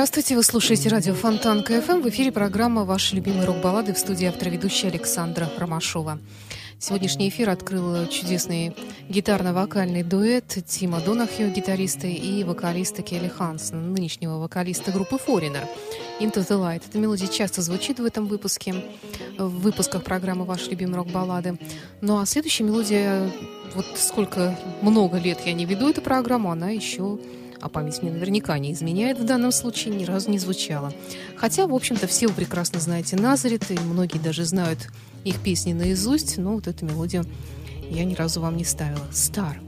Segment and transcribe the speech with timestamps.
[0.00, 2.00] Здравствуйте, вы слушаете радио Фонтан КФМ.
[2.00, 6.18] В эфире программа «Ваши любимые рок-баллады» в студии автора ведущая Александра Ромашова.
[6.78, 8.74] Сегодняшний эфир открыл чудесный
[9.10, 15.66] гитарно-вокальный дуэт Тима Донахью, гитариста, и вокалиста Келли Хансона, нынешнего вокалиста группы Foreigner.
[16.18, 16.82] Into the Light.
[16.88, 18.74] Эта мелодия часто звучит в этом выпуске,
[19.36, 21.58] в выпусках программы «Ваши любимые рок-баллады».
[22.00, 23.30] Ну а следующая мелодия,
[23.74, 27.18] вот сколько много лет я не веду эту программу, она еще
[27.60, 30.92] а память мне наверняка не изменяет в данном случае, ни разу не звучала.
[31.36, 34.88] Хотя, в общем-то, все вы прекрасно знаете Назарет, и многие даже знают
[35.24, 37.24] их песни наизусть, но вот эту мелодию
[37.90, 39.06] я ни разу вам не ставила.
[39.12, 39.60] «Стар».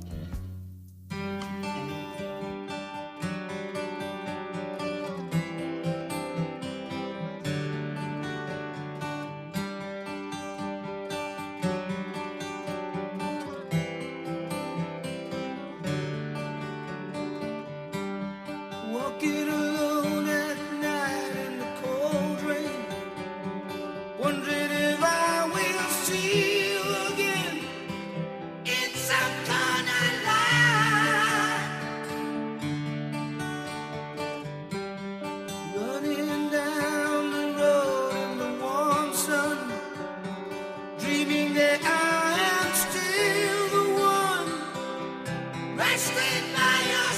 [45.82, 47.11] Best in my.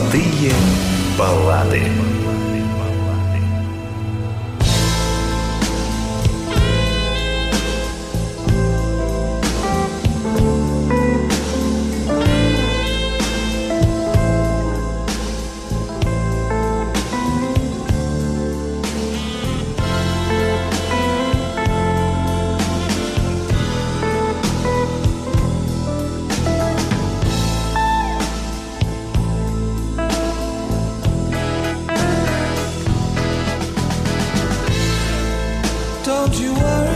[0.00, 0.52] Золотые
[1.18, 1.82] баллады.
[36.40, 36.89] you were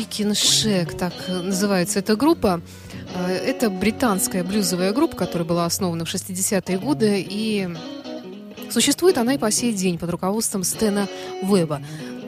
[0.00, 2.62] Chicken Shack, так называется эта группа.
[3.14, 7.68] Э, это британская блюзовая группа, которая была основана в 60-е годы, и
[8.70, 11.06] существует она и по сей день под руководством Стэна
[11.42, 11.82] Уэба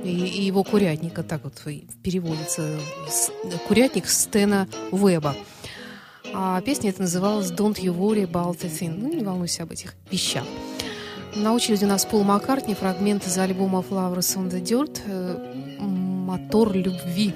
[0.04, 1.62] и, и его курятника, так вот
[2.02, 2.78] переводится,
[3.68, 5.34] курятник Стэна Уэба.
[6.34, 8.94] А песня эта называлась «Don't you worry about a thing».
[8.98, 10.44] Ну, не волнуйся об этих вещах.
[11.34, 16.74] На очереди у нас Пол Маккартни, фрагмент из альбома «Flowers on the Dirt», э, мотор
[16.74, 17.32] любви.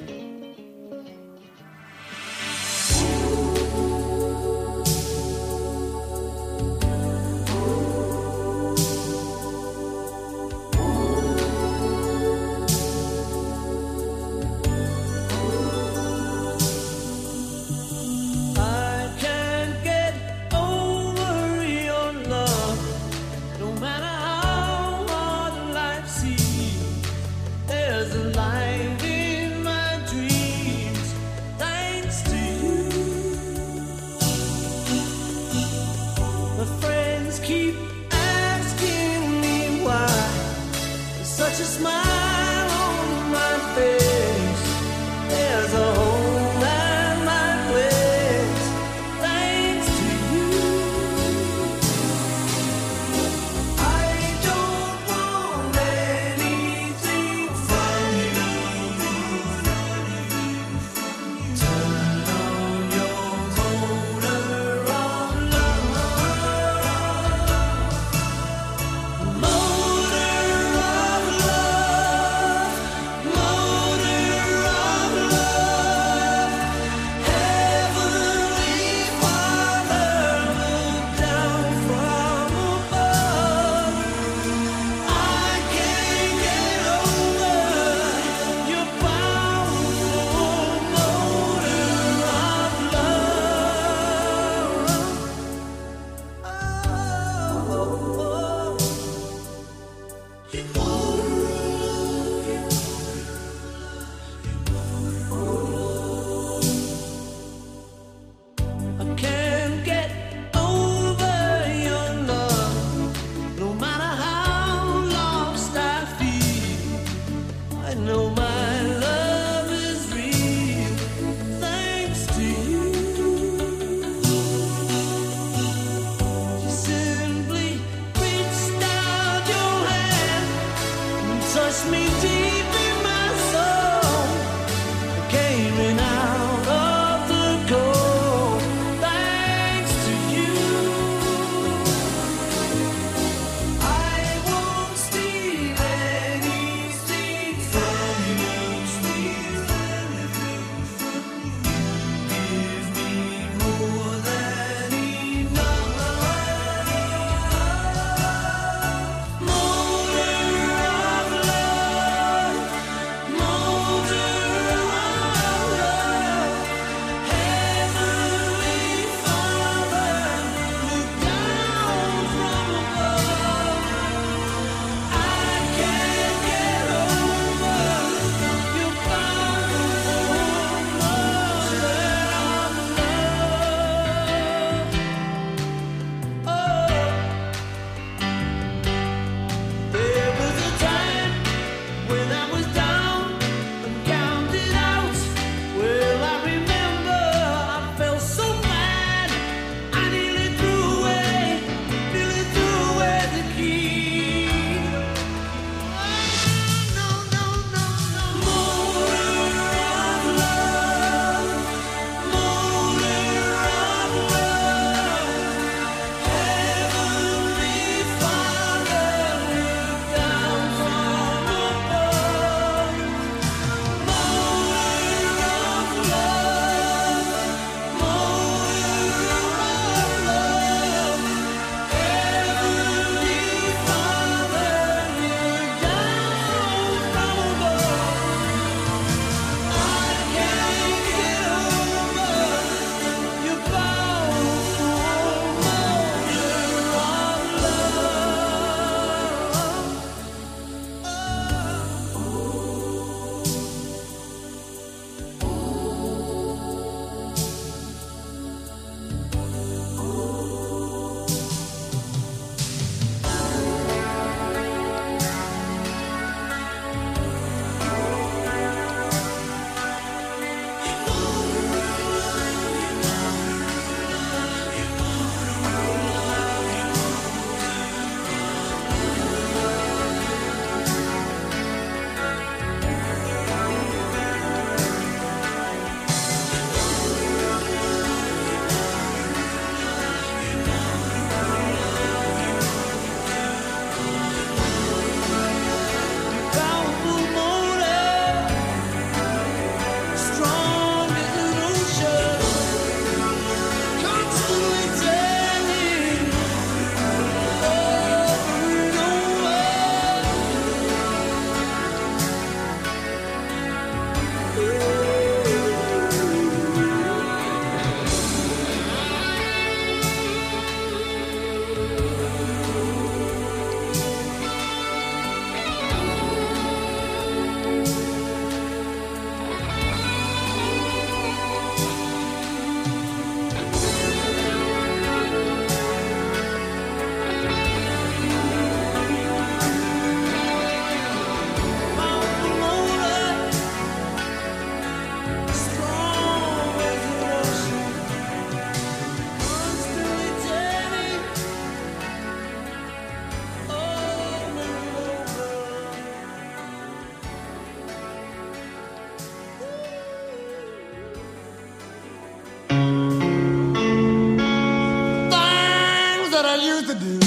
[365.30, 367.25] Things that I used to do.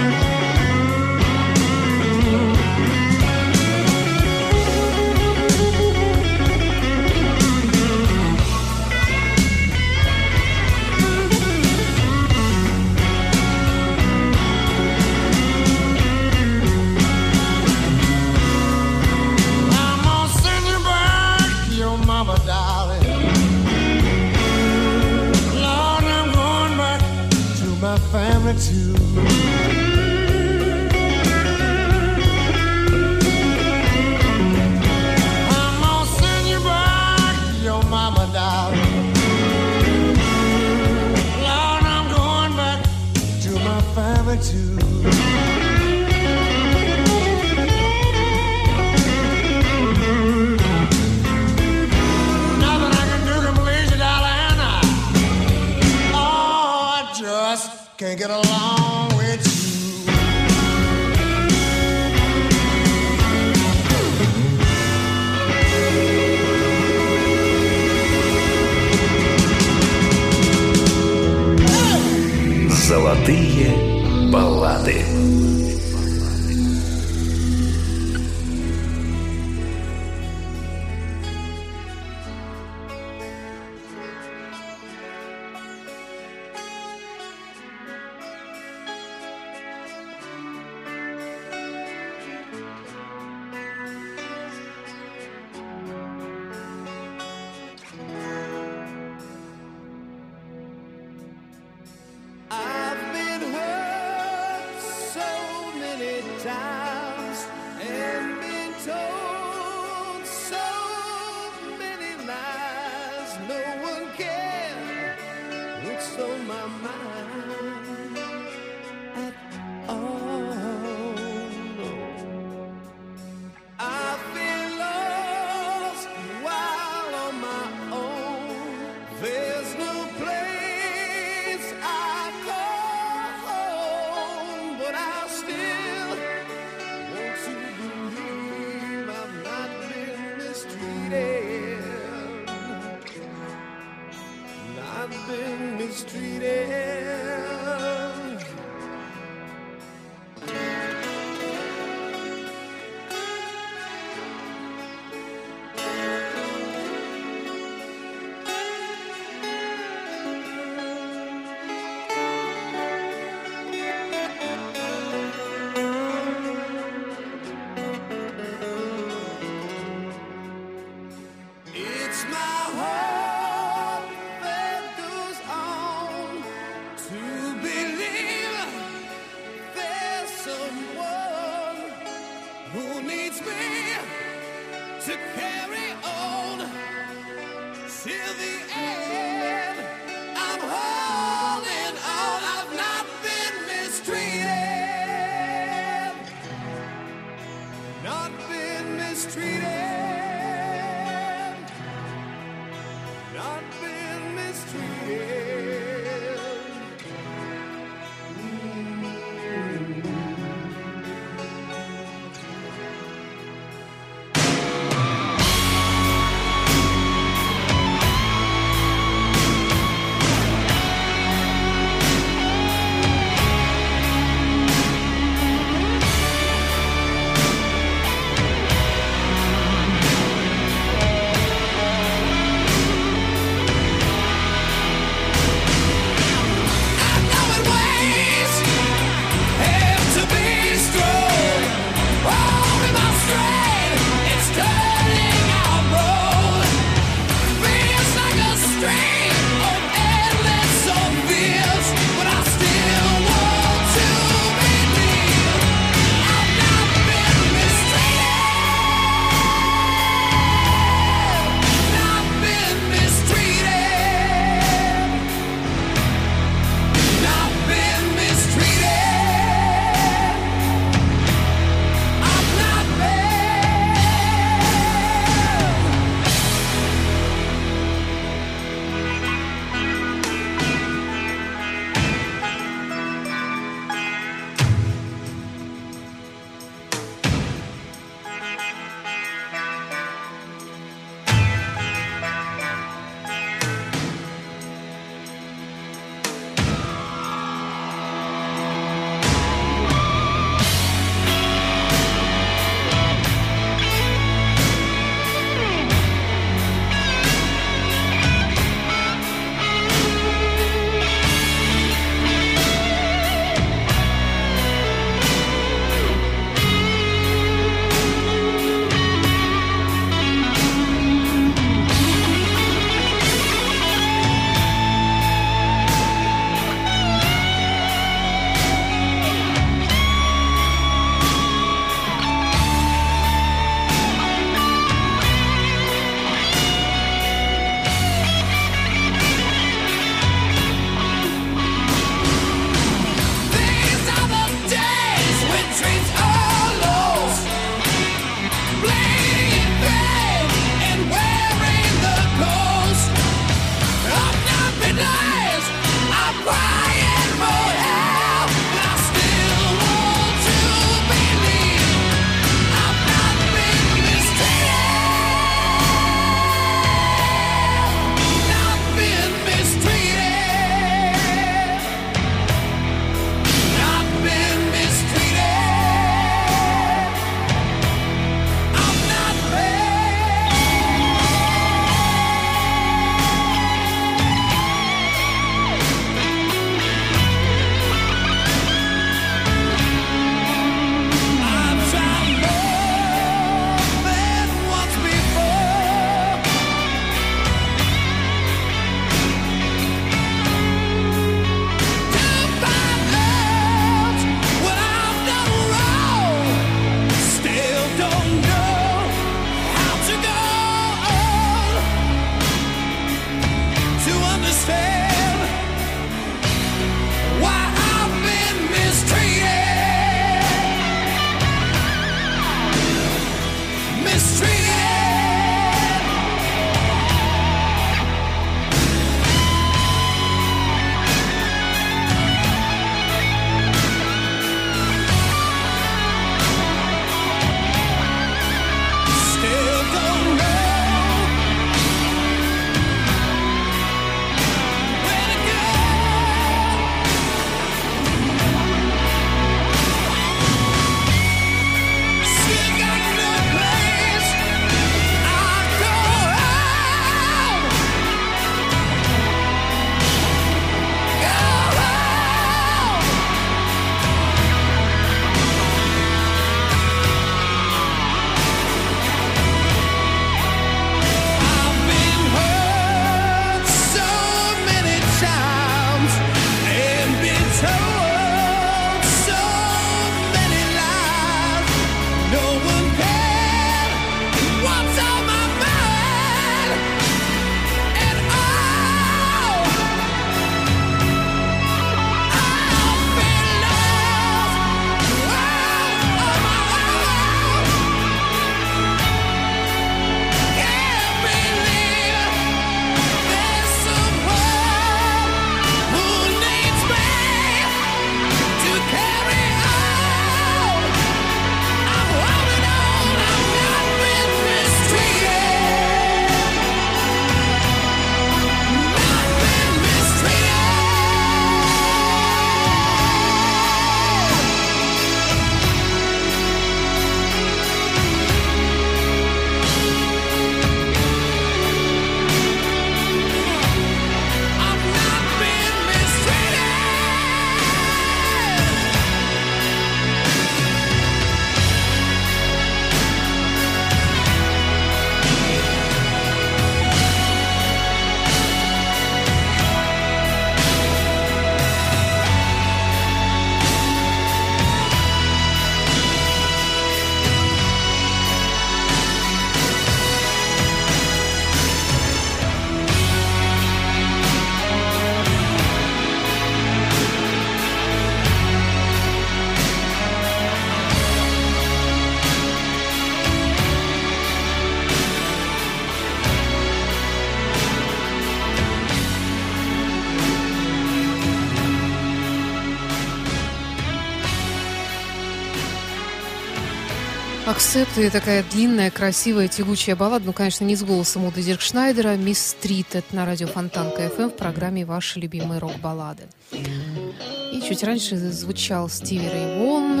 [587.54, 590.24] Акцепты такая длинная, красивая, тягучая баллада.
[590.26, 592.16] Ну, конечно, не с голосом Уда Зиркшнайдера.
[592.16, 596.24] «Мисс Стрит»— это на радио Фонтанка FM в программе «Ваши любимые рок-баллады».
[596.50, 600.00] И чуть раньше звучал Стиви Рэй Вон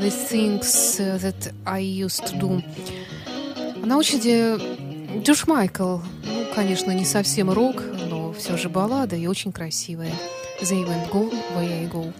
[0.00, 3.84] «The Things That I Used To Do».
[3.84, 5.98] На очереди Джош Майкл.
[6.24, 10.14] Ну, конечно, не совсем рок, но все же баллада и очень красивая.
[10.62, 12.10] «They won't go where I go».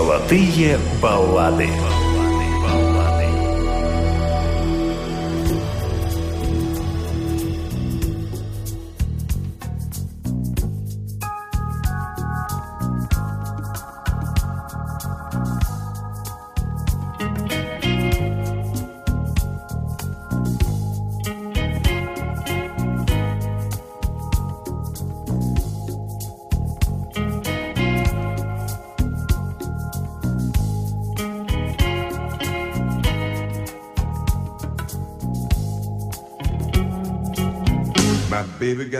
[0.00, 1.68] Золотые баллады.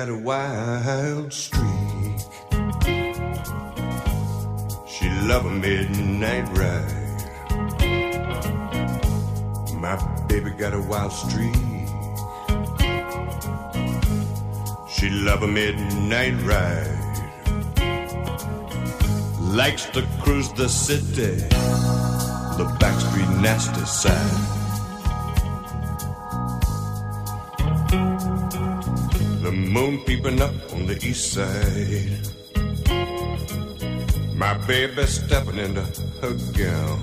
[0.01, 1.61] Got a wild streak.
[4.89, 7.21] She love a midnight ride.
[9.75, 9.97] My
[10.27, 11.55] baby got a wild streak.
[14.89, 16.97] She love a midnight ride.
[19.39, 21.37] Likes to cruise the city,
[22.57, 24.60] the backstreet nasty side.
[30.11, 32.19] Peeping up on the east side.
[34.35, 35.83] My baby stepping into
[36.21, 37.01] her gown.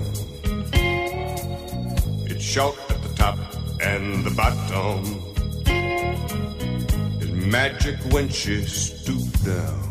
[2.26, 3.38] It's short at the top
[3.80, 5.00] and the bottom.
[7.22, 9.87] It's magic when she stoops down.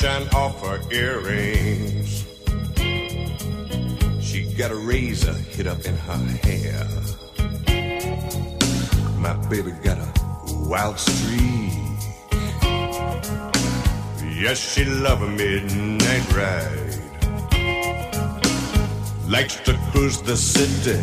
[0.00, 2.24] Street off her earrings.
[4.18, 6.88] She got a razor hid up in her hair.
[9.18, 10.10] My baby got a
[10.70, 11.74] wild streak.
[14.40, 17.00] Yes, she love a midnight ride
[19.28, 20.98] likes to cruise the city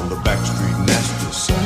[0.00, 1.56] on the backstreet nasty side.
[1.56, 1.65] side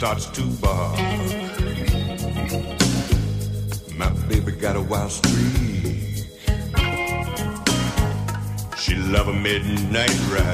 [0.00, 0.98] starts to bark.
[3.98, 6.24] My baby got a wild streak.
[8.78, 10.49] She love a midnight ride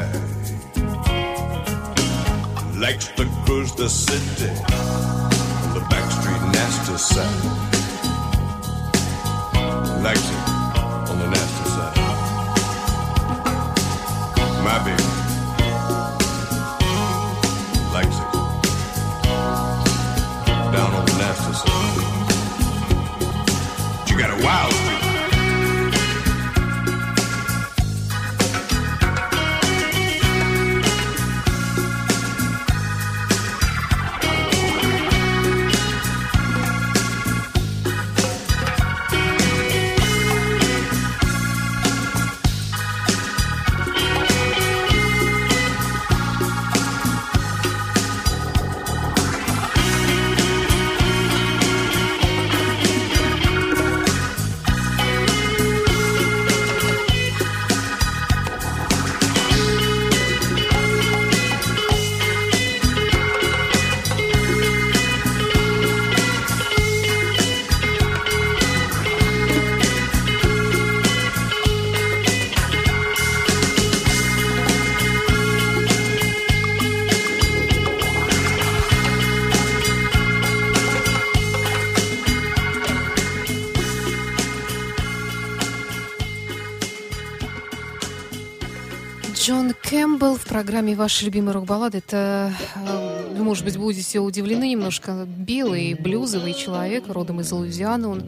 [90.57, 91.99] программе «Ваши любимые рок-баллады».
[91.99, 95.27] Это, э, может быть, будете удивлены немножко.
[95.27, 98.09] Белый, блюзовый человек, родом из Луизианы.
[98.09, 98.23] Он,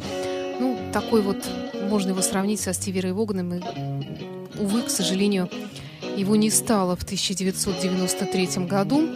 [0.60, 1.38] ну, такой вот,
[1.88, 3.54] можно его сравнить со Стиви Рэй Воганом.
[3.54, 3.60] И,
[4.58, 5.48] увы, к сожалению,
[6.18, 9.08] его не стало в 1993 году.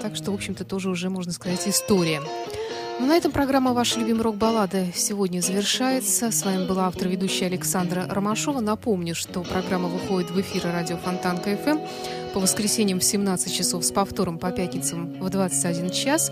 [0.00, 2.22] Так что, в общем-то, тоже уже, можно сказать, история.
[3.00, 6.30] Ну, на этом программа «Ваши любимые рок-баллады» сегодня завершается.
[6.30, 8.60] С вами была автор-ведущая Александра Ромашова.
[8.60, 11.78] Напомню, что программа выходит в эфир радио Фонтан КФМ
[12.32, 16.30] по воскресеньям в 17 часов с повтором по пятницам в 21 час.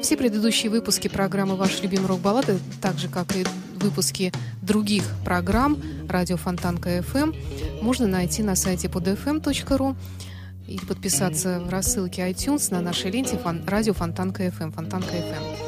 [0.00, 4.32] Все предыдущие выпуски программы «Ваши любимые рок-баллады», так же, как и выпуски
[4.62, 5.76] других программ
[6.08, 7.32] радио Фонтан КФМ,
[7.82, 9.94] можно найти на сайте podfm.ru
[10.66, 15.61] и подписаться в рассылке iTunes на нашей ленте фон, радио Фонтан КФМ, Фонтан КФМ.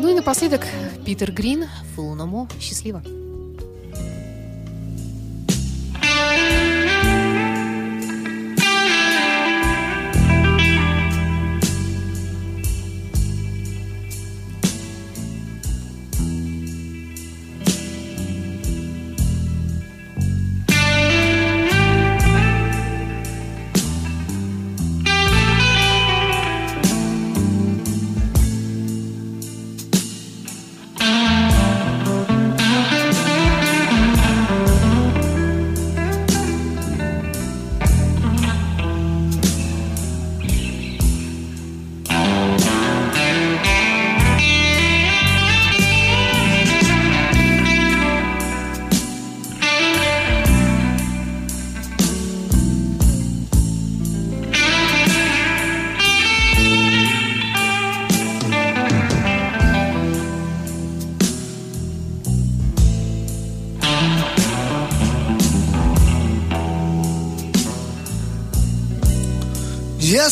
[0.00, 0.62] Ну и напоследок
[1.04, 2.48] Питер Грин, Фулному.
[2.58, 3.02] Счастливо!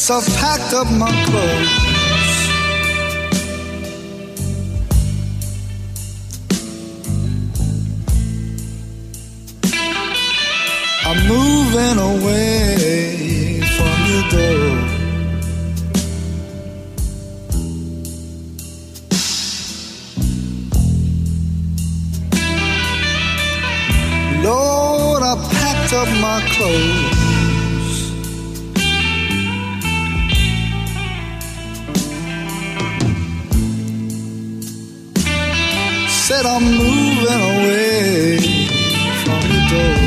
[0.09, 1.78] Yes, I've packed up my clothes.
[36.39, 38.39] Said I'm moving away
[39.23, 39.99] from the door.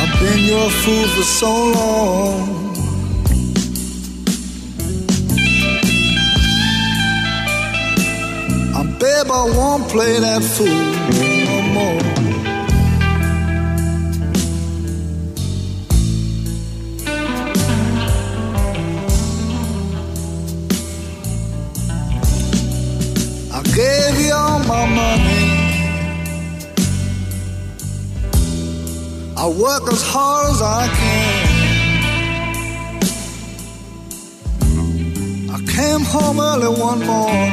[0.00, 2.48] I've been your fool for so long.
[8.98, 10.68] Babe, I won't play that fool
[11.48, 12.21] no more.
[29.82, 31.48] Work as hard as I can.
[35.50, 37.52] I came home early one morning.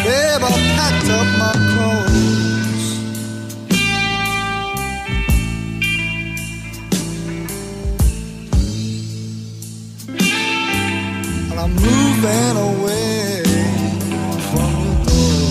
[0.03, 2.50] Babe, I packed up my clothes.
[12.23, 13.43] I'm away
[14.49, 15.41] from your door.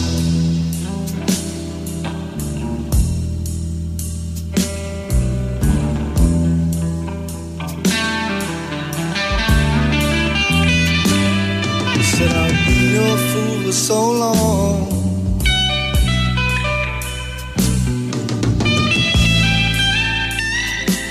[11.96, 14.78] You said I've been your fool for so long.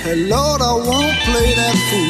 [0.04, 2.09] Hey Lord, I won't play that fool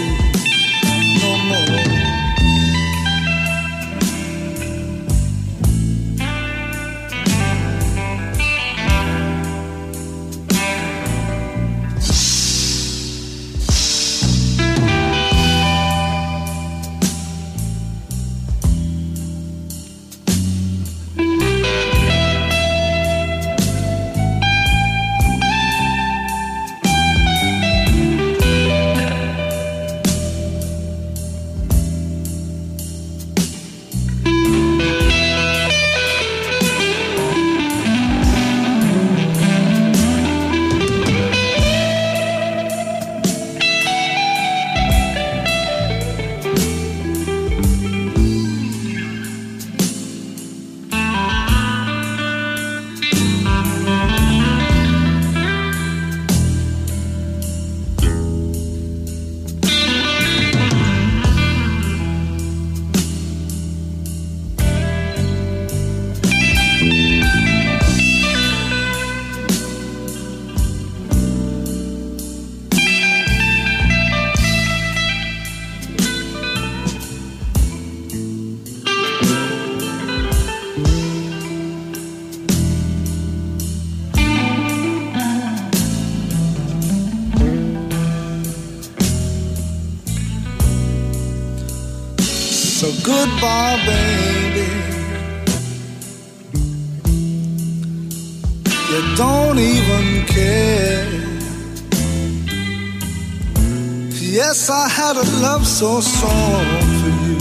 [105.61, 106.65] love so strong
[107.01, 107.39] for you.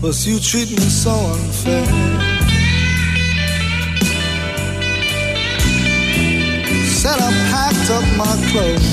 [0.00, 1.86] But you treat me so unfair.
[7.00, 8.90] Said I packed up my clothes.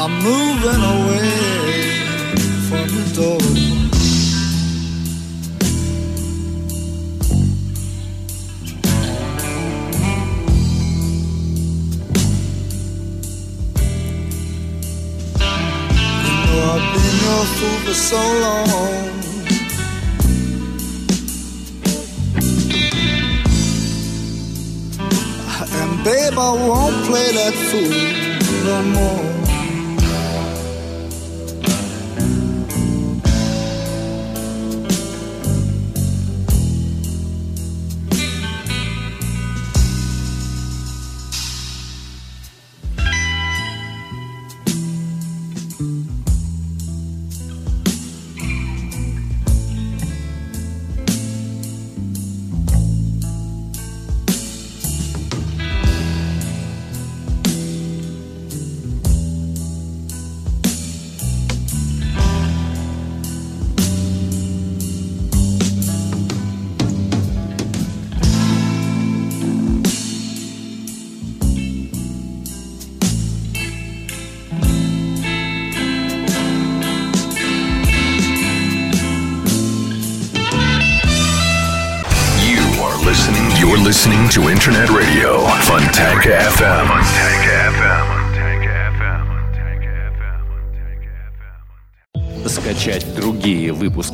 [0.00, 1.87] I'm moving away
[17.98, 18.68] so long.
[25.80, 29.37] And babe, I won't play that fool no more.